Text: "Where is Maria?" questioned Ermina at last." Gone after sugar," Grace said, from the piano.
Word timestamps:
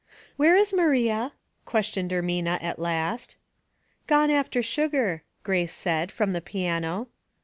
"Where 0.35 0.55
is 0.55 0.73
Maria?" 0.73 1.33
questioned 1.67 2.09
Ermina 2.09 2.57
at 2.63 2.79
last." 2.79 3.35
Gone 4.07 4.31
after 4.31 4.63
sugar," 4.63 5.21
Grace 5.43 5.73
said, 5.73 6.11
from 6.11 6.33
the 6.33 6.41
piano. 6.41 7.07